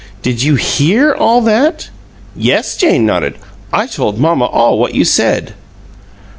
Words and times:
"Did 0.23 0.41
you 0.41 0.55
HEAR 0.55 1.13
all 1.15 1.41
that?" 1.41 1.91
"Yes." 2.35 2.75
Jane 2.75 3.05
nodded. 3.05 3.35
"I 3.71 3.85
told 3.85 4.17
mamma 4.17 4.45
all 4.45 4.79
what 4.79 4.95
you 4.95 5.05
said." 5.05 5.53